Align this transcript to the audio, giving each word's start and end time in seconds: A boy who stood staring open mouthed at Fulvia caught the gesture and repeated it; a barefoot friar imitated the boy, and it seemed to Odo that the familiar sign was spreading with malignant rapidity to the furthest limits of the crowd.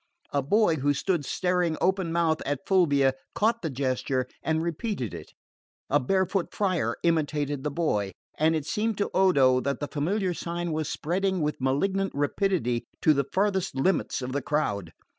A 0.33 0.41
boy 0.41 0.77
who 0.77 0.95
stood 0.95 1.25
staring 1.25 1.77
open 1.79 2.11
mouthed 2.11 2.41
at 2.43 2.65
Fulvia 2.65 3.13
caught 3.35 3.61
the 3.61 3.69
gesture 3.69 4.25
and 4.41 4.63
repeated 4.63 5.13
it; 5.13 5.33
a 5.91 5.99
barefoot 5.99 6.51
friar 6.55 6.95
imitated 7.03 7.63
the 7.63 7.69
boy, 7.69 8.13
and 8.33 8.55
it 8.55 8.65
seemed 8.65 8.97
to 8.97 9.11
Odo 9.13 9.59
that 9.61 9.79
the 9.79 9.87
familiar 9.87 10.33
sign 10.33 10.71
was 10.71 10.89
spreading 10.89 11.39
with 11.41 11.61
malignant 11.61 12.13
rapidity 12.15 12.87
to 13.03 13.13
the 13.13 13.27
furthest 13.31 13.75
limits 13.75 14.23
of 14.23 14.31
the 14.31 14.41
crowd. 14.41 14.91